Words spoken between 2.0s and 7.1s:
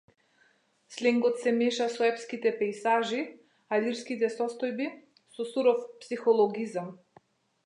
епските пејзажи, а лирските состојби со суров психологизам.